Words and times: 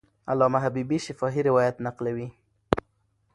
علامه 0.31 0.59
حبیبي 0.65 0.97
شفاهي 1.05 1.41
روایت 1.49 1.75
نقلوي. 1.85 2.27